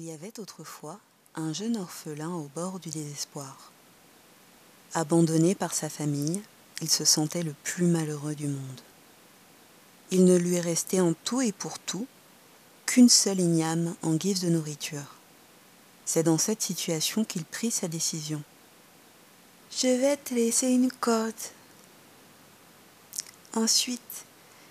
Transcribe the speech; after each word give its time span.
Il 0.00 0.04
y 0.04 0.12
avait 0.12 0.38
autrefois 0.38 1.00
un 1.34 1.52
jeune 1.52 1.76
orphelin 1.76 2.30
au 2.30 2.48
bord 2.54 2.78
du 2.78 2.88
désespoir. 2.88 3.72
Abandonné 4.94 5.56
par 5.56 5.74
sa 5.74 5.88
famille, 5.88 6.40
il 6.80 6.88
se 6.88 7.04
sentait 7.04 7.42
le 7.42 7.52
plus 7.64 7.86
malheureux 7.86 8.36
du 8.36 8.46
monde. 8.46 8.80
Il 10.12 10.24
ne 10.24 10.36
lui 10.36 10.60
restait 10.60 11.00
en 11.00 11.14
tout 11.24 11.40
et 11.40 11.50
pour 11.50 11.80
tout 11.80 12.06
qu'une 12.86 13.08
seule 13.08 13.40
igname 13.40 13.96
en 14.02 14.14
guise 14.14 14.38
de 14.40 14.50
nourriture. 14.50 15.16
C'est 16.04 16.22
dans 16.22 16.38
cette 16.38 16.62
situation 16.62 17.24
qu'il 17.24 17.44
prit 17.44 17.72
sa 17.72 17.88
décision. 17.88 18.40
Je 19.72 19.88
vais 19.88 20.16
te 20.16 20.32
laisser 20.32 20.68
une 20.68 20.92
corde. 20.92 21.34
Ensuite, 23.52 24.26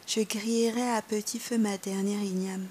je 0.07 0.21
grillerai 0.21 0.89
à 0.91 1.01
petit 1.01 1.39
feu 1.39 1.57
ma 1.57 1.77
dernière 1.77 2.23
igname. 2.23 2.69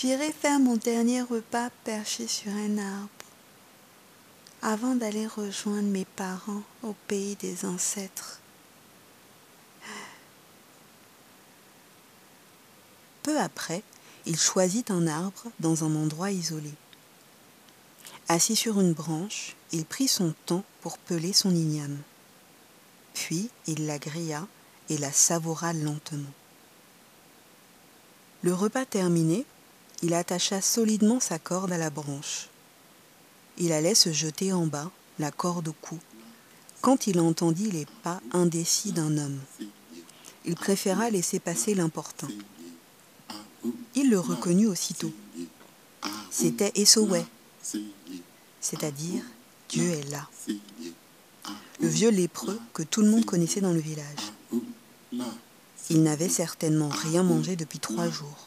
J'irai 0.00 0.30
faire 0.30 0.60
mon 0.60 0.76
dernier 0.76 1.22
repas 1.22 1.70
perché 1.82 2.28
sur 2.28 2.52
un 2.52 2.78
arbre 2.78 3.08
avant 4.62 4.94
d'aller 4.94 5.26
rejoindre 5.26 5.88
mes 5.88 6.04
parents 6.04 6.62
au 6.84 6.94
pays 7.08 7.34
des 7.34 7.64
ancêtres. 7.64 8.40
Peu 13.24 13.40
après, 13.40 13.82
il 14.24 14.38
choisit 14.38 14.88
un 14.92 15.08
arbre 15.08 15.50
dans 15.58 15.82
un 15.82 15.92
endroit 15.96 16.30
isolé. 16.30 16.72
Assis 18.28 18.54
sur 18.54 18.80
une 18.80 18.92
branche, 18.92 19.56
il 19.72 19.84
prit 19.84 20.06
son 20.06 20.32
temps 20.46 20.64
pour 20.80 20.98
peler 20.98 21.32
son 21.32 21.50
igname. 21.50 21.98
Puis 23.14 23.50
il 23.66 23.86
la 23.86 23.98
grilla 23.98 24.46
et 24.90 24.96
la 24.96 25.10
savoura 25.10 25.72
lentement. 25.72 26.32
Le 28.42 28.54
repas 28.54 28.84
terminé, 28.84 29.44
il 30.02 30.14
attacha 30.14 30.60
solidement 30.60 31.20
sa 31.20 31.38
corde 31.38 31.72
à 31.72 31.78
la 31.78 31.90
branche. 31.90 32.48
Il 33.58 33.72
allait 33.72 33.94
se 33.94 34.12
jeter 34.12 34.52
en 34.52 34.66
bas, 34.66 34.90
la 35.18 35.30
corde 35.30 35.68
au 35.68 35.72
cou, 35.72 35.98
quand 36.80 37.06
il 37.06 37.18
entendit 37.18 37.70
les 37.70 37.86
pas 38.02 38.20
indécis 38.32 38.92
d'un 38.92 39.18
homme. 39.18 39.40
Il 40.44 40.54
préféra 40.54 41.10
laisser 41.10 41.40
passer 41.40 41.74
l'important. 41.74 42.28
Il 43.94 44.10
le 44.10 44.20
reconnut 44.20 44.68
aussitôt. 44.68 45.12
C'était 46.30 46.72
Essowe, 46.76 47.24
c'est-à-dire 48.60 49.22
Dieu 49.68 49.90
est 49.90 50.10
là. 50.10 50.28
Le 51.80 51.88
vieux 51.88 52.10
lépreux 52.10 52.58
que 52.72 52.82
tout 52.82 53.02
le 53.02 53.10
monde 53.10 53.24
connaissait 53.24 53.60
dans 53.60 53.72
le 53.72 53.80
village. 53.80 54.32
Il 55.90 56.02
n'avait 56.02 56.28
certainement 56.28 56.88
rien 56.88 57.22
mangé 57.22 57.56
depuis 57.56 57.78
trois 57.80 58.08
jours. 58.08 58.46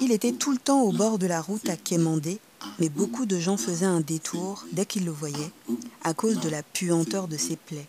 Il 0.00 0.12
était 0.12 0.32
tout 0.32 0.52
le 0.52 0.58
temps 0.58 0.82
au 0.82 0.92
bord 0.92 1.18
de 1.18 1.26
la 1.26 1.40
route 1.40 1.68
à 1.68 1.76
quémander, 1.76 2.38
mais 2.78 2.88
beaucoup 2.88 3.26
de 3.26 3.38
gens 3.38 3.56
faisaient 3.56 3.86
un 3.86 4.00
détour 4.00 4.64
dès 4.72 4.86
qu'ils 4.86 5.04
le 5.04 5.10
voyaient, 5.10 5.52
à 6.04 6.14
cause 6.14 6.40
de 6.40 6.48
la 6.48 6.62
puanteur 6.62 7.28
de 7.28 7.36
ses 7.36 7.56
plaies. 7.56 7.86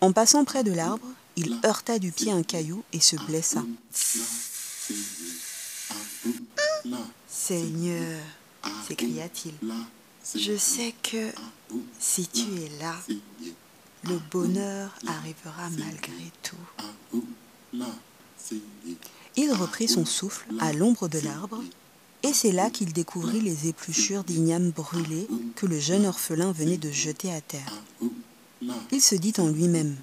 En 0.00 0.12
passant 0.12 0.44
près 0.44 0.64
de 0.64 0.72
l'arbre, 0.72 1.06
il 1.36 1.58
heurta 1.64 1.98
du 1.98 2.12
pied 2.12 2.30
un 2.30 2.42
caillou 2.42 2.82
et 2.92 3.00
se 3.00 3.16
blessa. 3.16 3.62
Seigneur, 7.28 8.20
s'écria-t-il, 8.86 9.54
je 10.34 10.56
sais 10.56 10.94
que 11.02 11.30
si 11.98 12.26
tu 12.28 12.42
es 12.42 12.70
là, 12.80 12.94
le 14.04 14.18
bonheur 14.30 14.90
arrivera 15.06 15.70
malgré 15.70 16.32
tout. 16.42 16.56
Il 19.36 19.52
reprit 19.52 19.88
son 19.88 20.04
souffle 20.04 20.46
à 20.60 20.72
l'ombre 20.72 21.08
de 21.08 21.18
l'arbre, 21.20 21.62
et 22.22 22.32
c'est 22.32 22.52
là 22.52 22.70
qu'il 22.70 22.92
découvrit 22.92 23.40
les 23.40 23.68
épluchures 23.68 24.24
d'ignames 24.24 24.70
brûlées 24.70 25.26
que 25.56 25.66
le 25.66 25.78
jeune 25.78 26.06
orphelin 26.06 26.52
venait 26.52 26.78
de 26.78 26.90
jeter 26.90 27.32
à 27.32 27.40
terre. 27.40 27.82
Il 28.92 29.00
se 29.00 29.14
dit 29.14 29.34
en 29.38 29.48
lui-même 29.48 29.96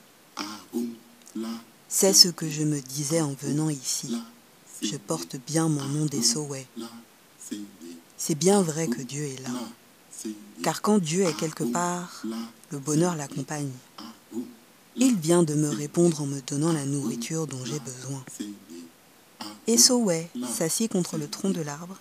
C'est 1.87 2.13
ce 2.13 2.27
que 2.27 2.49
je 2.49 2.63
me 2.63 2.79
disais 2.79 3.21
en 3.21 3.33
venant 3.41 3.69
ici. 3.69 4.17
Je 4.81 4.97
porte 4.97 5.37
bien 5.47 5.67
mon 5.67 5.83
nom 5.85 6.05
des 6.05 6.21
C'est 8.17 8.35
bien 8.35 8.61
vrai 8.61 8.87
que 8.87 9.01
Dieu 9.01 9.23
est 9.23 9.41
là. 9.43 10.29
Car 10.63 10.81
quand 10.81 10.99
Dieu 10.99 11.23
est 11.23 11.37
quelque 11.37 11.63
part, 11.63 12.23
le 12.69 12.79
bonheur 12.79 13.15
l'accompagne. 13.15 13.71
Il 14.95 15.15
vient 15.17 15.43
de 15.43 15.53
me 15.53 15.69
répondre 15.69 16.21
en 16.21 16.25
me 16.25 16.41
donnant 16.41 16.73
la 16.73 16.85
nourriture 16.85 17.47
dont 17.47 17.63
j'ai 17.63 17.79
besoin. 17.79 18.23
Essowe 19.67 20.27
s'assit 20.47 20.91
contre 20.91 21.17
le 21.17 21.27
tronc 21.29 21.51
de 21.51 21.61
l'arbre 21.61 21.97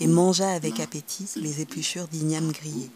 et 0.00 0.06
mangea 0.06 0.50
avec 0.50 0.80
appétit 0.80 1.28
les 1.36 1.60
épluchures 1.60 2.08
d'igname 2.08 2.50
grillées. 2.50 2.90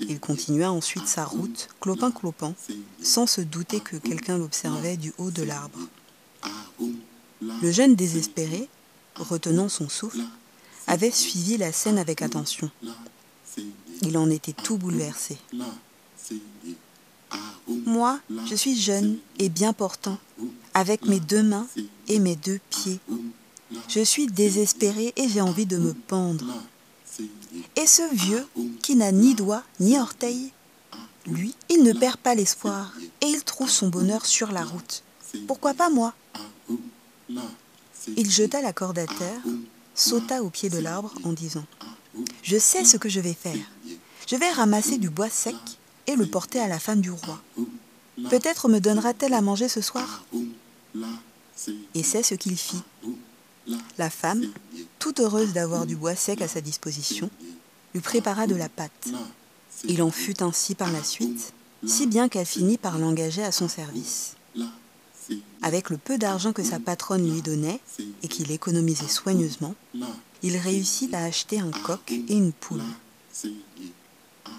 Il 0.00 0.18
continua 0.20 0.72
ensuite 0.72 1.06
sa 1.06 1.24
route, 1.24 1.68
clopin-clopin, 1.80 2.54
sans 3.02 3.26
se 3.26 3.42
douter 3.42 3.80
que 3.80 3.96
quelqu'un 3.96 4.38
l'observait 4.38 4.96
du 4.96 5.12
haut 5.18 5.30
de 5.30 5.42
l'arbre. 5.42 5.78
Le 7.40 7.70
jeune 7.70 7.94
désespéré, 7.94 8.68
retenant 9.16 9.68
son 9.68 9.88
souffle, 9.88 10.22
avait 10.86 11.10
suivi 11.10 11.58
la 11.58 11.72
scène 11.72 11.98
avec 11.98 12.22
attention. 12.22 12.70
Il 14.00 14.16
en 14.16 14.30
était 14.30 14.54
tout 14.54 14.78
bouleversé. 14.78 15.36
Moi, 17.92 18.18
je 18.46 18.54
suis 18.54 18.74
jeune 18.74 19.18
et 19.38 19.50
bien 19.50 19.74
portant, 19.74 20.16
avec 20.72 21.04
mes 21.04 21.20
deux 21.20 21.42
mains 21.42 21.66
et 22.08 22.20
mes 22.20 22.36
deux 22.36 22.58
pieds. 22.70 22.98
Je 23.86 24.00
suis 24.00 24.28
désespéré 24.28 25.12
et 25.14 25.28
j'ai 25.28 25.42
envie 25.42 25.66
de 25.66 25.76
me 25.76 25.92
pendre. 25.92 26.46
Et 27.76 27.86
ce 27.86 28.14
vieux, 28.14 28.46
qui 28.80 28.96
n'a 28.96 29.12
ni 29.12 29.34
doigts 29.34 29.62
ni 29.78 29.98
orteils, 29.98 30.52
lui, 31.26 31.54
il 31.68 31.82
ne 31.82 31.92
perd 31.92 32.16
pas 32.16 32.34
l'espoir 32.34 32.94
et 33.20 33.26
il 33.26 33.44
trouve 33.44 33.68
son 33.68 33.88
bonheur 33.88 34.24
sur 34.24 34.52
la 34.52 34.64
route. 34.64 35.02
Pourquoi 35.46 35.74
pas 35.74 35.90
moi? 35.90 36.14
Il 38.16 38.30
jeta 38.30 38.62
la 38.62 38.72
corde 38.72 39.00
à 39.00 39.06
terre, 39.06 39.42
sauta 39.94 40.42
au 40.42 40.48
pied 40.48 40.70
de 40.70 40.78
l'arbre 40.78 41.12
en 41.24 41.34
disant⁇ 41.34 41.66
Je 42.42 42.56
sais 42.56 42.86
ce 42.86 42.96
que 42.96 43.10
je 43.10 43.20
vais 43.20 43.34
faire. 43.34 43.70
Je 44.26 44.36
vais 44.36 44.50
ramasser 44.50 44.96
du 44.96 45.10
bois 45.10 45.28
sec 45.28 45.56
et 46.06 46.16
le 46.16 46.26
porter 46.26 46.58
à 46.58 46.68
la 46.68 46.78
femme 46.78 47.02
du 47.02 47.10
roi. 47.10 47.38
Peut-être 48.30 48.68
me 48.68 48.80
donnera-t-elle 48.80 49.34
à 49.34 49.40
manger 49.40 49.68
ce 49.68 49.80
soir 49.80 50.24
Et 51.94 52.02
c'est 52.02 52.22
ce 52.22 52.34
qu'il 52.34 52.56
fit. 52.56 52.82
La 53.98 54.10
femme, 54.10 54.44
toute 54.98 55.20
heureuse 55.20 55.52
d'avoir 55.52 55.86
du 55.86 55.96
bois 55.96 56.16
sec 56.16 56.42
à 56.42 56.48
sa 56.48 56.60
disposition, 56.60 57.30
lui 57.94 58.00
prépara 58.00 58.46
de 58.46 58.56
la 58.56 58.68
pâte. 58.68 59.08
Il 59.84 60.02
en 60.02 60.10
fut 60.10 60.42
ainsi 60.42 60.74
par 60.74 60.92
la 60.92 61.02
suite, 61.02 61.52
si 61.86 62.06
bien 62.06 62.28
qu'elle 62.28 62.46
finit 62.46 62.78
par 62.78 62.98
l'engager 62.98 63.42
à 63.42 63.52
son 63.52 63.68
service. 63.68 64.34
Avec 65.62 65.90
le 65.90 65.98
peu 65.98 66.18
d'argent 66.18 66.52
que 66.52 66.62
sa 66.62 66.80
patronne 66.80 67.28
lui 67.30 67.42
donnait 67.42 67.80
et 68.22 68.28
qu'il 68.28 68.50
économisait 68.50 69.08
soigneusement, 69.08 69.74
il 70.42 70.56
réussit 70.56 71.14
à 71.14 71.24
acheter 71.24 71.60
un 71.60 71.70
coq 71.70 72.10
et 72.10 72.34
une 72.34 72.52
poule. 72.52 72.82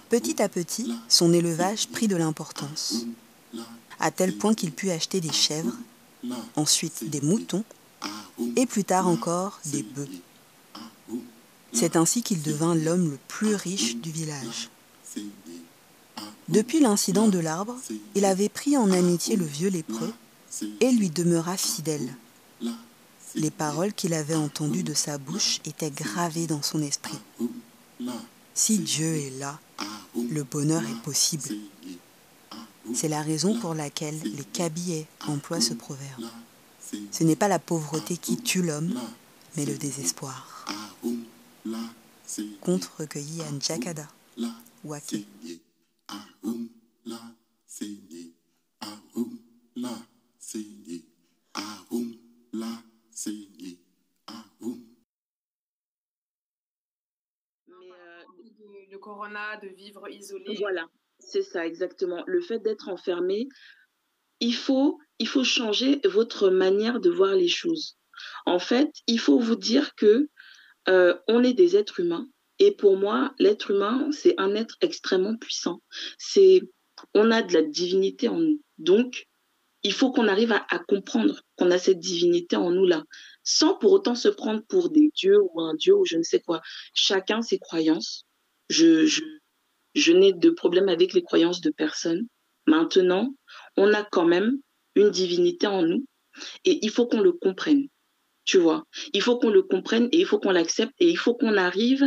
Petit 0.09 0.41
à 0.41 0.47
petit, 0.47 0.94
son 1.09 1.34
élevage 1.34 1.88
prit 1.90 2.07
de 2.07 2.16
l'importance, 2.16 3.06
à 4.03 4.12
tel 4.12 4.36
point 4.36 4.53
qu'il 4.53 4.74
put 4.74 4.91
acheter 4.91 5.22
des 5.22 5.31
chèvres, 5.31 5.78
ensuite 6.58 7.09
des 7.09 7.22
moutons, 7.22 7.64
et 8.58 8.66
plus 8.66 8.84
tard 8.84 9.08
encore 9.08 9.62
des 9.66 9.81
bœufs. 9.81 10.09
C'est 11.72 11.96
ainsi 11.96 12.22
qu'il 12.22 12.42
devint 12.42 12.75
l'homme 12.75 13.12
le 13.12 13.19
plus 13.30 13.56
riche 13.56 13.96
du 13.96 14.12
village. 14.12 14.69
Depuis 16.50 16.81
l'incident 16.81 17.30
de 17.30 17.40
l'arbre, 17.40 17.78
il 18.13 18.25
avait 18.25 18.50
pris 18.50 18.75
en 18.75 18.92
amitié 18.92 19.38
le 19.38 19.46
vieux 19.46 19.69
lépreux 19.69 20.13
et 20.81 20.92
lui 20.92 21.09
demeura 21.09 21.56
fidèle. 21.56 22.13
Les 23.36 23.52
paroles 23.52 23.94
qu'il 23.94 24.13
avait 24.13 24.36
entendues 24.36 24.83
de 24.83 24.94
sa 24.94 25.18
bouche 25.18 25.62
étaient 25.63 25.92
gravées 25.92 26.45
dans 26.45 26.62
son 26.62 26.81
esprit. 26.81 27.19
Si 28.54 28.80
Dieu 28.80 29.16
est 29.16 29.39
là, 29.39 29.57
le 30.30 30.44
bonheur 30.44 30.83
est 30.83 31.01
possible. 31.04 31.56
C'est 32.94 33.07
la 33.07 33.22
raison 33.22 33.60
pour 33.60 33.74
laquelle 33.74 34.19
les 34.24 34.44
Kabylais 34.44 35.07
emploient 35.28 35.62
ce 35.62 35.74
proverbe. 35.74 36.24
Ce 37.12 37.24
n'est 37.24 37.36
pas 37.36 37.48
la 37.48 37.60
pauvreté 37.60 38.18
qui 38.18 38.38
tue 38.38 38.62
l'homme, 38.62 38.94
mais 39.57 39.66
le 39.66 39.75
désespoir. 39.75 40.66
Conte 42.62 42.86
recueilli 42.98 43.42
à 43.42 43.51
Njakada, 43.51 44.07
Wake. 44.84 45.25
le 58.92 59.00
corona, 59.00 59.57
de 59.57 59.69
vivre 59.69 60.07
isolé. 60.10 60.56
Voilà, 60.60 60.88
c'est 61.25 61.44
ça 61.44 61.66
exactement. 61.66 62.24
Le 62.28 62.42
fait 62.42 62.60
d'être 62.60 62.90
enfermé, 62.90 63.48
il 64.40 64.54
faut, 64.56 65.00
changer 65.44 66.02
votre 66.04 66.50
manière 66.50 67.00
de 67.00 67.10
voir 67.10 67.36
les 67.36 67.48
choses. 67.48 67.98
En 68.46 68.60
fait, 68.60 68.92
il 69.08 69.20
faut 69.20 69.40
vous 69.40 69.56
dire 69.56 69.96
que 69.96 70.30
euh, 70.90 71.16
on 71.28 71.44
est 71.44 71.54
des 71.54 71.75
êtres 71.75 72.00
humains. 72.00 72.28
Et 72.60 72.72
pour 72.72 72.98
moi, 72.98 73.34
l'être 73.40 73.72
humain, 73.72 74.10
c'est 74.12 74.36
un 74.38 74.56
être 74.56 74.78
extrêmement 74.81 75.36
puissant. 75.38 75.81
On 77.14 77.31
a 77.31 77.42
de 77.42 77.54
la 77.54 77.62
divinité 77.62 78.28
en 78.28 78.38
nous. 78.38 78.62
Donc, 78.78 79.28
il 79.84 79.92
faut 79.94 80.12
qu'on 80.12 80.28
arrive 80.28 80.52
à, 80.52 80.80
comprendre 80.88 81.42
qu'on 81.58 81.72
a 81.72 81.78
cette 81.78 82.00
divinité 82.00 82.56
en 82.56 82.72
nous 82.72 82.86
là, 82.86 83.04
sans 83.44 83.75
pour 83.75 83.92
autant 83.92 84.16
se 84.16 84.30
prendre 84.30 84.62
pour 84.68 84.90
des 84.90 85.10
dieux 85.16 85.40
ou 85.42 85.62
un 85.62 85.74
dieu 85.74 85.94
ou 85.94 86.06
je 86.06 86.18
ne 86.18 86.24
sais 86.24 86.40
quoi. 86.40 86.62
Chacun 86.94 87.42
ses 87.42 87.60
croyances. 87.60 88.25
Je, 88.70 89.06
je 89.95 90.12
n'ai 90.12 90.34
de 90.34 90.50
problème 90.50 90.90
avec 90.90 91.13
les 91.13 91.24
croyances 91.24 91.62
de 91.62 91.69
personne. 91.69 92.28
Maintenant, 92.68 93.34
on 93.78 93.94
a 93.94 94.04
quand 94.04 94.25
même 94.25 94.60
une 94.95 95.10
divinité 95.10 95.68
en 95.68 95.84
nous 95.84 96.06
et 96.66 96.80
il 96.81 96.90
faut 96.90 97.07
qu'on 97.07 97.22
le 97.22 97.34
comprenne. 97.34 97.88
Tu 98.45 98.57
vois, 98.57 98.84
il 99.13 99.22
faut 99.22 99.38
qu'on 99.38 99.50
le 99.50 99.63
comprenne 99.63 100.10
et 100.12 100.19
il 100.19 100.25
faut 100.25 100.40
qu'on 100.40 100.51
l'accepte 100.51 100.94
et 101.00 101.10
il 101.10 101.18
faut 101.18 101.36
qu'on 101.36 101.56
arrive 101.56 102.06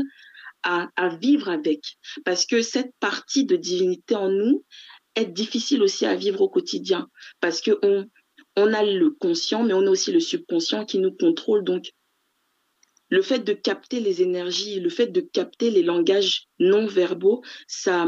à, 0.62 1.17
vivre 1.21 1.49
avec. 1.49 1.97
Parce 2.25 2.44
que 2.44 2.61
cette 2.61 2.91
partie 2.99 3.44
de 3.44 3.56
divinité 3.56 4.17
en 4.17 4.29
nous 4.29 4.65
est 5.15 5.27
difficile 5.27 5.82
aussi 5.82 6.06
à 6.06 6.17
vivre 6.17 6.41
au 6.41 6.49
quotidien. 6.49 7.09
Parce 7.41 7.61
qu'on 7.61 8.06
on 8.56 8.73
a 8.73 8.82
le 8.82 9.11
conscient, 9.11 9.62
mais 9.62 9.75
on 9.75 9.87
a 9.87 9.91
aussi 9.91 10.12
le 10.12 10.21
subconscient 10.21 10.85
qui 10.85 10.99
nous 10.99 11.12
contrôle. 11.12 11.65
Le 13.08 13.23
fait 13.23 13.41
de 13.41 13.53
capter 13.53 14.00
les 14.00 14.23
énergies, 14.23 14.81
le 14.81 14.91
fait 14.91 15.06
de 15.08 15.20
capter 15.20 15.70
les 15.70 15.82
langages 15.82 16.49
non 16.58 16.87
verbaux, 16.87 17.43
ça, 17.69 18.06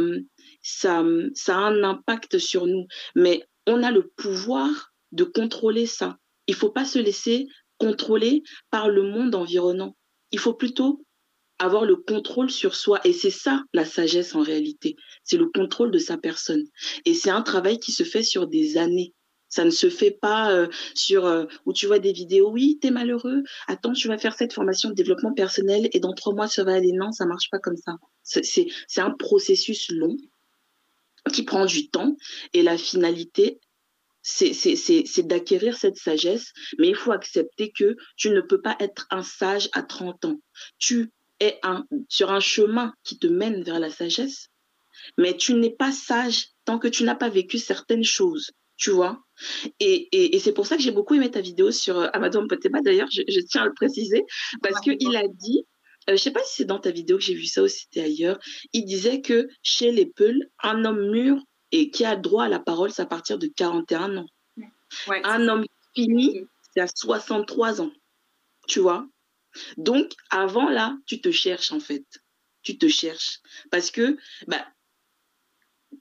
ça, 0.63 1.05
ça 1.35 1.57
a 1.57 1.61
un 1.61 1.83
impact 1.85 2.39
sur 2.39 2.67
nous. 2.67 2.87
Mais 3.15 3.43
on 3.67 3.83
a 3.83 3.91
le 3.91 4.09
pouvoir 4.17 4.93
de 5.13 5.25
contrôler 5.25 5.87
ça. 5.87 6.19
Il 6.47 6.55
faut 6.55 6.71
pas 6.71 6.85
se 6.85 6.99
laisser 6.99 7.47
contrôler 7.79 8.43
par 8.71 8.89
le 8.89 9.03
monde 9.03 9.35
environnant. 9.35 9.97
Il 10.33 10.39
faut 10.39 10.55
plutôt 10.55 11.05
avoir 11.59 11.85
le 11.85 11.97
contrôle 11.97 12.51
sur 12.51 12.75
soi. 12.75 13.01
Et 13.05 13.13
c'est 13.13 13.31
ça 13.31 13.63
la 13.73 13.85
sagesse 13.85 14.35
en 14.35 14.43
réalité. 14.43 14.97
C'est 15.25 15.37
le 15.37 15.49
contrôle 15.49 15.91
de 15.91 15.99
sa 15.99 16.17
personne. 16.17 16.65
Et 17.05 17.15
c'est 17.15 17.31
un 17.31 17.43
travail 17.43 17.79
qui 17.79 17.93
se 17.93 18.05
fait 18.05 18.23
sur 18.23 18.47
des 18.47 18.77
années. 18.77 19.15
Ça 19.49 19.65
ne 19.65 19.71
se 19.71 19.89
fait 19.89 20.11
pas 20.11 20.53
euh, 20.53 20.69
sur 20.95 21.27
euh, 21.27 21.47
où 21.65 21.73
tu 21.73 21.87
vois 21.87 21.99
des 21.99 22.13
vidéos. 22.13 22.51
Oui, 22.51 22.79
t'es 22.81 22.91
malheureux. 22.91 23.43
Attends, 23.67 23.93
tu 23.93 24.09
vas 24.09 24.19
faire 24.19 24.35
cette 24.35 24.53
formation 24.53 24.91
de 24.91 24.95
développement 24.95 25.33
personnel 25.33 25.89
et 25.93 26.01
dans 26.01 26.13
trois 26.13 26.35
mois 26.35 26.49
ça 26.49 26.65
va 26.65 26.75
aller. 26.75 26.93
Non, 26.93 27.13
ça 27.13 27.27
marche 27.27 27.49
pas 27.51 27.59
comme 27.59 27.77
ça. 27.77 27.97
C'est 28.23 29.01
un 29.01 29.11
processus 29.11 29.91
long 29.91 30.17
qui 31.33 31.43
prend 31.43 31.67
du 31.67 31.89
temps 31.89 32.17
et 32.53 32.63
la 32.63 32.77
finalité 32.79 33.61
c'est 34.23 35.27
d'acquérir 35.27 35.77
cette 35.77 35.97
sagesse, 35.97 36.53
mais 36.79 36.89
il 36.89 36.95
faut 36.95 37.13
accepter 37.13 37.73
que 37.73 37.97
tu 38.17 38.31
ne 38.31 38.43
peux 38.43 38.61
pas 38.61 38.77
être 38.79 39.07
un 39.11 39.23
sage 39.23 39.71
à 39.73 39.83
30 39.83 40.27
ans. 40.27 40.41
Tu 40.79 41.13
es 41.41 41.59
sur 42.09 42.31
un 42.31 42.41
chemin 42.41 42.93
qui 43.05 43.19
te 43.19 43.27
mène 43.27 43.63
vers 43.63 43.81
la 43.81 43.91
sagesse, 43.91 44.49
mais 45.17 45.37
tu 45.37 45.55
n'es 45.55 45.71
pas 45.71 45.93
sage 45.93 46.49
tant 46.65 46.79
que 46.79 46.89
tu 46.89 47.05
n'as 47.05 47.15
pas 47.15 47.31
vécu 47.31 47.59
certaines 47.59 48.05
choses 48.05 48.51
tu 48.79 48.91
vois. 48.91 49.21
Et, 49.81 50.09
et, 50.13 50.37
et 50.37 50.39
c'est 50.39 50.53
pour 50.53 50.67
ça 50.67 50.77
que 50.77 50.83
j'ai 50.83 50.93
beaucoup 50.93 51.15
aimé 51.15 51.31
ta 51.31 51.41
vidéo 51.41 51.71
sur 51.71 51.99
euh, 51.99 52.09
Amadou 52.13 52.41
Mpoteba, 52.41 52.81
d'ailleurs, 52.81 53.09
je, 53.11 53.23
je, 53.29 53.41
tiens 53.41 53.63
à 53.63 53.67
le 53.67 53.75
préciser, 53.75 54.25
parce 54.63 54.81
qu'il 54.81 55.17
a 55.17 55.29
dit, 55.29 55.67
euh, 56.09 56.13
je 56.13 56.17
sais 56.17 56.31
pas 56.31 56.43
si 56.45 56.57
c'est 56.57 56.65
dans 56.65 56.79
ta 56.79 56.91
vidéo 56.91 57.19
que 57.19 57.25
j'ai 57.25 57.35
vu 57.35 57.45
ça 57.45 57.63
ou 57.63 57.69
si 57.69 57.81
c'était 57.81 58.03
ailleurs, 58.03 58.39
il 58.73 58.85
disait 58.85 59.21
que 59.21 59.49
chez 59.63 59.91
les 59.93 60.07
Peuls, 60.07 60.49
un 60.63 60.85
homme 60.85 61.11
mûr 61.11 61.43
et 61.73 61.91
qui 61.91 62.05
a 62.05 62.17
droit 62.17 62.45
à 62.45 62.49
la 62.49 62.61
parole, 62.61 62.91
c'est 62.91 63.03
à 63.03 63.07
partir 63.07 63.37
de 63.37 63.49
41 63.49 64.17
ans. 64.17 64.27
Ouais, 65.07 65.21
un 65.25 65.49
homme 65.49 65.67
fini, 65.95 66.47
c'est 66.73 66.81
à 66.81 66.87
63 66.87 67.83
ans, 67.83 67.93
tu 68.69 68.81
vois? 68.81 69.07
Donc, 69.77 70.13
avant 70.31 70.71
là, 70.71 70.97
tu 71.05 71.21
te 71.21 71.31
cherches 71.31 71.73
en 71.73 71.81
fait. 71.81 72.07
Tu 72.63 72.79
te 72.79 72.89
cherches. 72.89 73.41
Parce 73.71 73.91
que, 73.91 74.17
bah, 74.47 74.67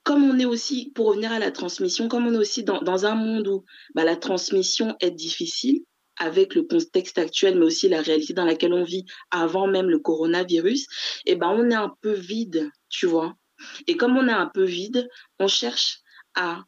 comme 0.04 0.24
on 0.24 0.38
est 0.38 0.44
aussi, 0.44 0.92
pour 0.94 1.06
revenir 1.08 1.32
à 1.32 1.38
la 1.38 1.50
transmission, 1.50 2.08
comme 2.08 2.26
on 2.26 2.34
est 2.34 2.38
aussi 2.38 2.64
dans, 2.64 3.06
un 3.06 3.14
monde 3.14 3.48
où 3.48 3.64
bah, 3.94 4.04
la 4.04 4.16
transmission 4.16 4.96
est 5.00 5.10
difficile, 5.10 5.82
avec 6.18 6.54
le 6.54 6.64
contexte 6.64 7.18
actuel, 7.18 7.58
mais 7.58 7.64
aussi 7.64 7.88
la 7.88 8.02
réalité 8.02 8.32
dans 8.32 8.44
laquelle 8.44 8.72
on 8.72 8.84
vit 8.84 9.04
avant 9.30 9.66
même 9.66 9.88
le 9.88 9.98
coronavirus, 9.98 10.86
eh 11.26 11.36
ben 11.36 11.48
on 11.48 11.70
est 11.70 11.74
un 11.74 11.94
peu 12.02 12.12
vide, 12.12 12.70
tu 12.88 13.06
vois. 13.06 13.34
Et 13.86 13.96
comme 13.96 14.16
on 14.16 14.28
est 14.28 14.32
un 14.32 14.50
peu 14.52 14.64
vide, 14.64 15.08
on 15.38 15.48
cherche 15.48 16.00
à, 16.34 16.64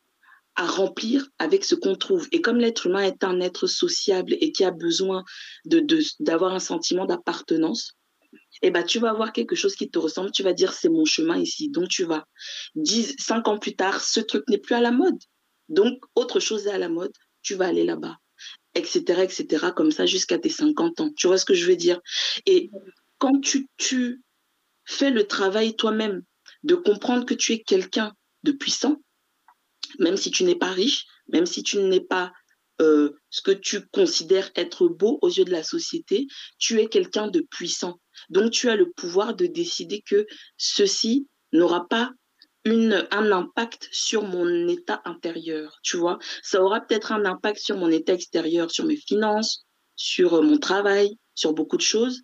à 0.56 0.66
remplir 0.66 1.26
avec 1.38 1.64
ce 1.64 1.74
qu'on 1.74 1.96
trouve. 1.96 2.28
Et 2.32 2.40
comme 2.40 2.58
l'être 2.58 2.86
humain 2.86 3.02
est 3.02 3.24
un 3.24 3.40
être 3.40 3.66
sociable 3.66 4.34
et 4.40 4.52
qui 4.52 4.64
a 4.64 4.70
besoin 4.70 5.24
de 5.64 5.84
d'avoir 6.20 6.52
un 6.52 6.60
sentiment 6.60 7.06
d'appartenance, 7.06 7.96
eh 8.62 8.70
ben, 8.70 8.82
tu 8.82 8.98
vas 8.98 9.10
avoir 9.10 9.32
quelque 9.32 9.56
chose 9.56 9.74
qui 9.74 9.90
te 9.90 9.98
ressemble, 9.98 10.32
tu 10.32 10.42
vas 10.42 10.52
dire 10.52 10.72
c'est 10.72 10.88
mon 10.88 11.04
chemin 11.04 11.38
ici, 11.38 11.70
donc 11.70 11.88
tu 11.88 12.04
vas. 12.04 12.26
Dix, 12.74 13.14
cinq 13.18 13.48
ans 13.48 13.58
plus 13.58 13.74
tard, 13.74 14.02
ce 14.02 14.20
truc 14.20 14.44
n'est 14.48 14.58
plus 14.58 14.74
à 14.74 14.80
la 14.80 14.90
mode. 14.90 15.18
Donc, 15.68 16.02
autre 16.14 16.40
chose 16.40 16.66
est 16.66 16.72
à 16.72 16.78
la 16.78 16.88
mode, 16.88 17.12
tu 17.42 17.54
vas 17.54 17.66
aller 17.66 17.84
là-bas, 17.84 18.16
etc., 18.74 19.22
etc., 19.22 19.68
comme 19.74 19.92
ça 19.92 20.04
jusqu'à 20.04 20.38
tes 20.38 20.48
50 20.50 21.00
ans. 21.00 21.10
Tu 21.16 21.26
vois 21.26 21.38
ce 21.38 21.44
que 21.44 21.54
je 21.54 21.66
veux 21.66 21.76
dire? 21.76 22.00
Et 22.44 22.70
quand 23.18 23.40
tu, 23.40 24.22
fais 24.86 25.10
le 25.10 25.24
travail 25.24 25.76
toi-même 25.76 26.22
de 26.64 26.74
comprendre 26.74 27.24
que 27.24 27.34
tu 27.34 27.52
es 27.52 27.62
quelqu'un 27.62 28.12
de 28.42 28.50
puissant, 28.50 28.96
même 30.00 30.16
si 30.16 30.32
tu 30.32 30.42
n'es 30.42 30.56
pas 30.56 30.72
riche, 30.72 31.04
même 31.28 31.46
si 31.46 31.62
tu 31.62 31.78
n'es 31.78 32.00
pas 32.00 32.32
euh, 32.80 33.12
ce 33.28 33.40
que 33.40 33.52
tu 33.52 33.86
considères 33.88 34.50
être 34.56 34.88
beau 34.88 35.18
aux 35.22 35.28
yeux 35.28 35.44
de 35.44 35.52
la 35.52 35.62
société, 35.62 36.26
tu 36.58 36.80
es 36.80 36.88
quelqu'un 36.88 37.28
de 37.28 37.46
puissant. 37.50 38.00
Donc 38.28 38.50
tu 38.50 38.68
as 38.68 38.76
le 38.76 38.90
pouvoir 38.90 39.34
de 39.34 39.46
décider 39.46 40.02
que 40.02 40.26
ceci 40.56 41.26
n'aura 41.52 41.88
pas 41.88 42.10
une, 42.64 43.06
un 43.10 43.32
impact 43.32 43.88
sur 43.90 44.22
mon 44.22 44.68
état 44.68 45.00
intérieur, 45.04 45.78
tu 45.82 45.96
vois. 45.96 46.18
Ça 46.42 46.62
aura 46.62 46.80
peut-être 46.80 47.12
un 47.12 47.24
impact 47.24 47.58
sur 47.60 47.76
mon 47.76 47.90
état 47.90 48.12
extérieur, 48.12 48.70
sur 48.70 48.84
mes 48.84 48.96
finances, 48.96 49.64
sur 49.96 50.34
euh, 50.34 50.42
mon 50.42 50.58
travail, 50.58 51.16
sur 51.34 51.54
beaucoup 51.54 51.76
de 51.76 51.82
choses. 51.82 52.22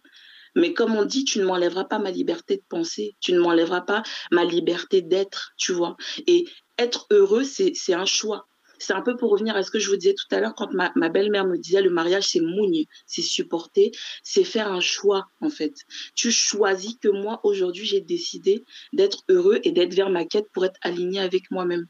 Mais 0.54 0.72
comme 0.72 0.94
on 0.96 1.04
dit, 1.04 1.24
tu 1.24 1.38
ne 1.38 1.44
m'enlèveras 1.44 1.84
pas 1.84 1.98
ma 1.98 2.10
liberté 2.10 2.56
de 2.56 2.64
penser, 2.68 3.16
tu 3.20 3.32
ne 3.32 3.40
m'enlèveras 3.40 3.82
pas 3.82 4.02
ma 4.30 4.44
liberté 4.44 5.02
d'être, 5.02 5.52
tu 5.58 5.72
vois. 5.72 5.96
Et 6.26 6.46
être 6.78 7.06
heureux, 7.10 7.44
c'est 7.44 7.92
un 7.92 8.06
choix. 8.06 8.46
C'est 8.78 8.92
un 8.92 9.02
peu 9.02 9.16
pour 9.16 9.30
revenir 9.30 9.56
à 9.56 9.62
ce 9.62 9.70
que 9.70 9.78
je 9.78 9.88
vous 9.88 9.96
disais 9.96 10.14
tout 10.14 10.34
à 10.34 10.40
l'heure 10.40 10.54
quand 10.54 10.72
ma, 10.72 11.08
belle-mère 11.08 11.46
me 11.46 11.56
disait 11.56 11.82
le 11.82 11.90
mariage 11.90 12.24
c'est 12.24 12.40
mougne, 12.40 12.84
c'est 13.06 13.22
supporter, 13.22 13.92
c'est 14.22 14.44
faire 14.44 14.70
un 14.70 14.80
choix 14.80 15.26
en 15.40 15.50
fait. 15.50 15.74
Tu 16.14 16.30
choisis 16.30 16.96
que 16.96 17.08
moi 17.08 17.40
aujourd'hui 17.44 17.86
j'ai 17.86 18.00
décidé 18.00 18.64
d'être 18.92 19.24
heureux 19.28 19.60
et 19.64 19.72
d'être 19.72 19.94
vers 19.94 20.10
ma 20.10 20.24
quête 20.24 20.46
pour 20.52 20.64
être 20.64 20.78
aligné 20.82 21.20
avec 21.20 21.50
moi-même. 21.50 21.86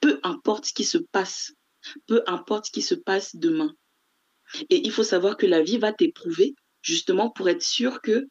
Peu 0.00 0.20
importe 0.22 0.66
ce 0.66 0.72
qui 0.72 0.84
se 0.84 0.98
passe, 0.98 1.52
peu 2.06 2.22
importe 2.26 2.66
ce 2.66 2.72
qui 2.72 2.82
se 2.82 2.94
passe 2.94 3.36
demain. 3.36 3.74
Et 4.70 4.84
il 4.84 4.90
faut 4.90 5.04
savoir 5.04 5.36
que 5.36 5.46
la 5.46 5.62
vie 5.62 5.78
va 5.78 5.92
t'éprouver 5.92 6.54
justement 6.82 7.30
pour 7.30 7.48
être 7.48 7.62
sûr 7.62 8.00
que 8.02 8.28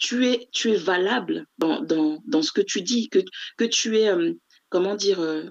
tu 0.00 0.26
es, 0.26 0.48
tu 0.50 0.72
es 0.72 0.76
valable 0.76 1.46
dans, 1.58 1.82
dans, 1.82 2.22
dans 2.26 2.42
ce 2.42 2.52
que 2.52 2.62
tu 2.62 2.80
dis, 2.80 3.10
que, 3.10 3.20
que 3.58 3.64
tu 3.64 3.98
es, 3.98 4.08
euh, 4.08 4.32
comment 4.70 4.96
dire, 4.96 5.20
euh, 5.20 5.44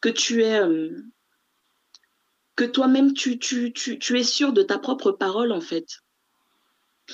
que 0.00 0.08
tu 0.08 0.42
es 0.42 0.60
euh, 0.60 0.90
toi-même 2.66 3.12
tu, 3.14 3.38
es 4.14 4.22
sûr 4.22 4.52
de 4.52 4.62
ta 4.62 4.78
propre 4.78 5.12
parole 5.12 5.52
en 5.52 5.60
fait. 5.60 5.86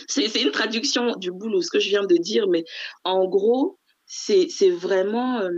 C'est 0.08 0.42
une 0.42 0.50
traduction 0.50 1.16
du 1.16 1.30
boulot, 1.30 1.62
ce 1.62 1.70
que 1.70 1.80
je 1.80 1.88
viens 1.88 2.04
de 2.04 2.16
dire, 2.16 2.48
mais 2.48 2.64
en 3.04 3.26
gros, 3.26 3.78
c'est 4.04 4.70
vraiment 4.70 5.40
euh, 5.40 5.50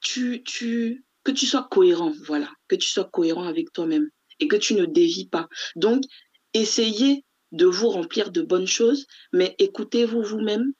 que 0.00 0.36
tu 0.38 1.46
sois 1.46 1.68
cohérent, 1.70 2.12
voilà, 2.26 2.50
que 2.66 2.76
tu 2.76 2.88
sois 2.88 3.04
cohérent 3.04 3.44
avec 3.44 3.72
toi-même 3.72 4.08
et 4.40 4.48
que 4.48 4.56
tu 4.56 4.74
ne 4.74 4.86
dévis 4.86 5.28
pas. 5.28 5.48
Donc, 5.76 6.04
essayez 6.54 7.24
de 7.52 7.66
vous 7.66 7.90
remplir 7.90 8.32
de 8.32 8.40
bonnes 8.40 8.66
choses, 8.66 9.06
mais 9.32 9.54
écoutez-vous 9.58 10.22
vous-même 10.22 10.72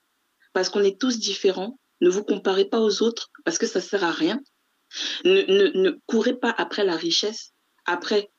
parce 0.54 0.70
qu'on 0.70 0.82
est 0.82 0.98
tous 0.98 1.18
différents. 1.18 1.78
Ne 2.00 2.08
vous 2.08 2.24
comparez 2.24 2.64
pas 2.64 2.80
aux 2.80 3.02
autres 3.02 3.30
parce 3.44 3.58
que 3.58 3.66
ça 3.66 3.82
sert 3.82 4.02
à 4.02 4.12
rien. 4.12 4.40
Ne, 5.24 5.42
ne, 5.76 5.90
courez 6.06 6.34
pas 6.34 6.50
après 6.50 6.84
la 6.84 6.96
richesse. 6.96 7.52
Après, 7.84 8.30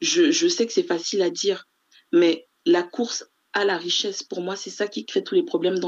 je, 0.00 0.48
sais 0.48 0.66
que 0.66 0.72
c'est 0.72 0.82
facile 0.82 1.22
à 1.22 1.30
dire, 1.30 1.66
mais 2.12 2.48
la 2.66 2.82
course 2.82 3.24
à 3.52 3.64
la 3.64 3.76
richesse, 3.76 4.22
pour 4.22 4.42
moi, 4.42 4.56
c'est 4.56 4.70
ça 4.70 4.86
qui 4.86 5.04
crée 5.06 5.24
tous 5.24 5.34
les 5.34 5.42
problèmes 5.42 5.80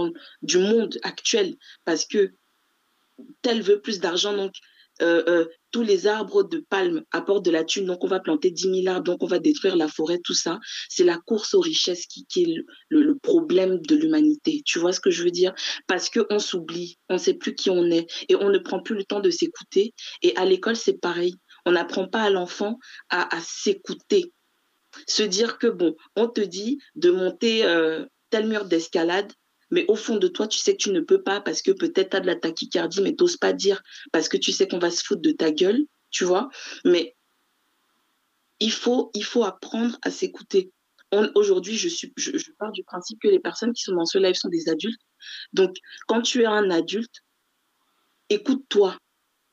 du 0.43 0.59
monde 0.59 0.99
actuel. 1.03 1.57
Parce 1.85 2.05
que 2.05 2.33
tel 3.43 3.63
veut 3.63 3.81
plus 3.81 4.01
d'argent, 4.01 4.35
donc 4.37 4.55
euh, 5.01 5.23
euh, 5.27 5.47
tous 5.71 5.83
les 5.83 6.07
arbres 6.07 6.43
de 6.43 6.59
palme 6.69 7.03
apportent 7.13 7.45
de 7.45 7.51
la 7.51 7.65
thune, 7.65 7.87
donc 7.87 8.05
on 8.05 8.09
va 8.09 8.21
planter 8.21 8.51
10 8.51 8.83
000 8.83 8.95
arbres, 8.95 9.05
donc 9.05 9.23
on 9.23 9.27
va 9.27 9.39
détruire 9.39 9.75
la 9.75 9.89
forêt, 9.89 10.21
tout 10.23 10.35
ça. 10.35 10.61
C'est 10.89 11.05
la 11.05 11.17
course 11.17 11.55
aux 11.55 11.61
richesses 11.61 12.07
qui, 12.07 12.27
est 12.37 12.65
le, 12.91 13.19
problème 13.19 13.79
de 13.81 13.97
l'humanité. 13.97 14.63
Tu 14.67 14.79
vois 14.79 14.93
ce 14.93 15.01
que 15.01 15.11
je 15.11 15.23
veux 15.23 15.31
dire? 15.31 15.55
Parce 15.87 16.11
qu'on 16.11 16.39
s'oublie, 16.39 16.99
on 17.09 17.15
ne 17.15 17.19
sait 17.19 17.35
plus 17.35 17.55
qui 17.55 17.71
on 17.71 17.91
est 17.91 18.07
et 18.29 18.37
on 18.37 18.51
ne 18.51 18.59
prend 18.59 18.83
plus 18.83 18.97
le 18.97 19.05
temps 19.05 19.21
de 19.21 19.31
s'écouter. 19.31 19.95
Et 20.23 20.37
à 20.37 20.45
l'école, 20.45 20.77
c'est 20.77 21.01
pareil. 21.01 21.35
On 21.65 21.73
n'apprend 21.73 22.07
pas 22.07 22.23
à 22.23 22.31
l'enfant 22.31 22.79
à, 23.09 23.35
à 23.35 23.41
s'écouter. 23.41 24.33
Se 25.07 25.23
dire 25.23 25.59
que, 25.59 25.69
bon, 25.69 25.97
on 26.17 26.29
te 26.29 26.41
dit 26.41 26.79
de 26.97 27.11
monter 27.11 27.65
euh, 27.65 28.05
tel 28.31 28.47
mur 28.47 28.67
d'escalade, 28.67 29.33
mais 29.73 29.87
au 29.89 29.97
fond 29.97 30.17
de 30.17 30.29
toi, 30.29 30.47
tu 30.47 30.59
sais 30.59 30.77
que 30.77 30.83
tu 30.83 30.91
ne 30.91 31.01
peux 31.01 31.23
pas 31.23 31.41
parce 31.41 31.63
que 31.63 31.73
peut-être 31.73 32.11
tu 32.11 32.17
as 32.17 32.21
de 32.21 32.27
la 32.27 32.37
tachycardie, 32.37 33.01
mais 33.01 33.17
tu 33.17 33.25
n'oses 33.25 33.39
pas 33.39 33.55
dire 33.55 33.83
parce 34.13 34.29
que 34.29 34.37
tu 34.37 34.53
sais 34.53 34.69
qu'on 34.69 34.79
va 34.79 34.91
se 34.91 35.03
foutre 35.03 35.23
de 35.23 35.33
ta 35.33 35.51
gueule, 35.51 35.81
tu 36.11 36.25
vois. 36.25 36.51
Mais 36.85 37.17
il 38.61 38.71
faut, 38.71 39.11
il 39.15 39.25
faut 39.25 39.45
apprendre 39.45 39.99
à 40.03 40.11
s'écouter. 40.11 40.71
Aujourd'hui, 41.35 41.77
je, 41.77 41.89
je 41.89 42.51
pars 42.59 42.73
du 42.73 42.85
principe 42.85 43.19
que 43.21 43.29
les 43.29 43.41
personnes 43.41 43.73
qui 43.73 43.83
sont 43.83 43.95
dans 43.95 44.05
ce 44.05 44.19
live 44.19 44.35
sont 44.35 44.49
des 44.49 44.69
adultes. 44.69 45.01
Donc, 45.53 45.77
quand 46.07 46.23
tu 46.23 46.43
es 46.43 46.47
un 46.47 46.71
adulte, 46.71 47.23
écoute-toi 48.29 48.97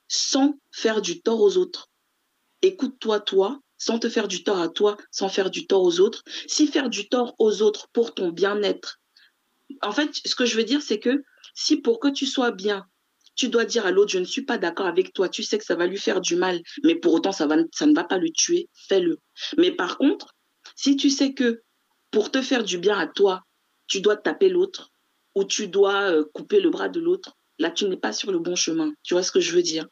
sans 0.09 0.59
faire 0.71 1.01
du 1.01 1.21
tort 1.21 1.39
aux 1.39 1.55
autres. 1.55 1.87
Écoute-toi, 2.61 3.21
toi, 3.21 3.59
sans 3.77 3.99
te 3.99 4.09
faire 4.09 4.27
du 4.27 4.43
tort 4.43 4.59
à 4.59 4.67
toi, 4.67 4.97
sans 5.11 5.29
faire 5.29 5.49
du 5.49 5.65
tort 5.65 5.83
aux 5.83 6.01
autres. 6.01 6.23
Si 6.47 6.67
faire 6.67 6.89
du 6.89 7.07
tort 7.07 7.35
aux 7.39 7.61
autres 7.61 7.87
pour 7.93 8.13
ton 8.13 8.29
bien-être, 8.29 8.98
en 9.81 9.91
fait, 9.91 10.09
ce 10.25 10.35
que 10.35 10.45
je 10.45 10.55
veux 10.55 10.63
dire, 10.63 10.81
c'est 10.81 10.99
que 10.99 11.23
si 11.53 11.77
pour 11.77 11.99
que 11.99 12.07
tu 12.07 12.25
sois 12.25 12.51
bien, 12.51 12.85
tu 13.35 13.49
dois 13.49 13.65
dire 13.65 13.85
à 13.85 13.91
l'autre, 13.91 14.11
je 14.11 14.19
ne 14.19 14.25
suis 14.25 14.43
pas 14.43 14.57
d'accord 14.57 14.87
avec 14.87 15.13
toi, 15.13 15.29
tu 15.29 15.43
sais 15.43 15.57
que 15.57 15.63
ça 15.63 15.75
va 15.75 15.87
lui 15.87 15.97
faire 15.97 16.19
du 16.21 16.35
mal, 16.35 16.61
mais 16.83 16.95
pour 16.95 17.13
autant, 17.13 17.31
ça, 17.31 17.45
ne 17.47 17.95
va 17.95 18.03
pas 18.03 18.17
le 18.17 18.29
tuer, 18.31 18.67
fais-le. 18.73 19.17
Mais 19.57 19.71
par 19.71 19.97
contre, 19.97 20.35
si 20.75 20.97
tu 20.97 21.09
sais 21.09 21.33
que 21.33 21.61
pour 22.11 22.31
te 22.31 22.41
faire 22.41 22.63
du 22.63 22.77
bien 22.77 22.97
à 22.97 23.07
toi, 23.07 23.43
tu 23.87 24.01
dois 24.01 24.17
taper 24.17 24.49
l'autre 24.49 24.91
ou 25.35 25.45
tu 25.45 25.67
dois 25.67 26.11
euh, 26.11 26.25
couper 26.33 26.59
le 26.59 26.69
bras 26.69 26.89
de 26.89 26.99
l'autre, 26.99 27.37
là, 27.59 27.71
tu 27.71 27.85
n'es 27.85 27.97
pas 27.97 28.13
sur 28.13 28.31
le 28.31 28.39
bon 28.39 28.55
chemin. 28.55 28.93
Tu 29.03 29.13
vois 29.13 29.23
ce 29.23 29.31
que 29.31 29.39
je 29.39 29.53
veux 29.53 29.61
dire? 29.61 29.87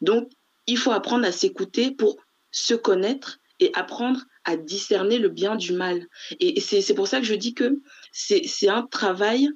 Donc, 0.00 0.30
il 0.66 0.76
faut 0.76 0.92
apprendre 0.92 1.26
à 1.26 1.32
s'écouter 1.32 1.90
pour 1.90 2.18
se 2.50 2.74
connaître 2.74 3.38
et 3.60 3.70
apprendre 3.74 4.20
à 4.44 4.56
discerner 4.56 5.18
le 5.18 5.28
bien 5.28 5.56
du 5.56 5.72
mal. 5.72 6.06
Et 6.40 6.60
c'est 6.60 6.94
pour 6.94 7.08
ça 7.08 7.18
que 7.18 7.26
je 7.26 7.34
dis 7.34 7.54
que 7.54 7.80
c'est 8.12 8.68
un 8.68 8.82
travail 8.82 9.48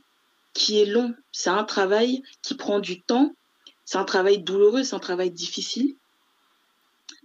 qui 0.54 0.80
est 0.80 0.86
long, 0.86 1.14
c'est 1.30 1.50
un 1.50 1.64
travail 1.64 2.22
qui 2.42 2.54
prend 2.54 2.78
du 2.78 3.00
temps, 3.02 3.34
c'est 3.84 3.98
un 3.98 4.04
travail 4.04 4.42
douloureux, 4.42 4.82
c'est 4.82 4.96
un 4.96 5.00
travail 5.00 5.30
difficile, 5.30 5.96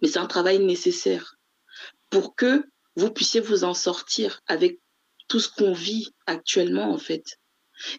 mais 0.01 0.07
c'est 0.07 0.19
un 0.19 0.27
travail 0.27 0.59
nécessaire 0.59 1.37
pour 2.09 2.35
que 2.35 2.63
vous 2.95 3.11
puissiez 3.11 3.41
vous 3.41 3.63
en 3.63 3.73
sortir 3.73 4.41
avec 4.47 4.79
tout 5.27 5.39
ce 5.39 5.49
qu'on 5.49 5.73
vit 5.73 6.13
actuellement 6.25 6.91
en 6.91 6.97
fait 6.97 7.37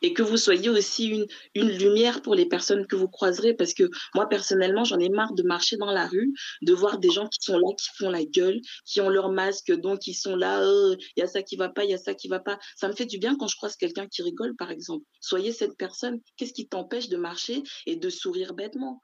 et 0.02 0.12
que 0.12 0.22
vous 0.22 0.36
soyez 0.36 0.68
aussi 0.68 1.26
une, 1.54 1.68
lumière 1.68 2.22
pour 2.22 2.34
les 2.34 2.46
personnes 2.46 2.86
que 2.86 2.96
vous 2.96 3.08
croiserez. 3.08 3.54
Parce 3.54 3.74
que 3.74 3.84
moi, 4.14 4.28
personnellement, 4.28 4.84
j'en 4.84 4.98
ai 4.98 5.08
marre 5.08 5.34
de 5.34 5.42
marcher 5.42 5.76
dans 5.76 5.90
la 5.90 6.06
rue, 6.06 6.32
de 6.62 6.72
voir 6.72 6.98
des 6.98 7.10
gens 7.10 7.26
qui 7.26 7.40
sont 7.40 7.58
là, 7.58 7.68
qui 7.78 7.88
font 7.96 8.10
la 8.10 8.24
gueule, 8.24 8.60
qui 8.84 9.00
ont 9.00 9.08
leur 9.08 9.30
masque, 9.30 9.72
donc 9.72 10.06
ils 10.06 10.14
sont 10.14 10.36
là, 10.36 10.62
oh, 10.64 10.94
il 11.16 11.20
y 11.20 11.22
a 11.22 11.26
ça 11.26 11.42
qui 11.42 11.56
va 11.56 11.68
pas, 11.68 11.84
il 11.84 11.90
y 11.90 11.94
a 11.94 11.98
ça 11.98 12.14
qui 12.14 12.28
va 12.28 12.40
pas. 12.40 12.58
Ça 12.76 12.88
me 12.88 12.94
fait 12.94 13.06
du 13.06 13.18
bien 13.18 13.36
quand 13.36 13.48
je 13.48 13.56
croise 13.56 13.76
quelqu'un 13.76 14.06
qui 14.06 14.22
rigole, 14.22 14.54
par 14.56 14.70
exemple. 14.70 15.04
Soyez 15.20 15.52
cette 15.52 15.76
personne. 15.76 16.20
Qu'est-ce 16.36 16.52
qui 16.52 16.68
t'empêche 16.68 17.08
de 17.08 17.16
marcher 17.16 17.62
et 17.86 17.96
de 17.96 18.10
sourire 18.10 18.54
bêtement? 18.54 19.00